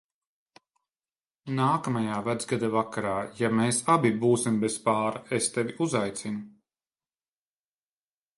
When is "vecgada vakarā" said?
2.27-3.11